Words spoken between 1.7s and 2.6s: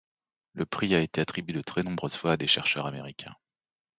nombreuses fois à des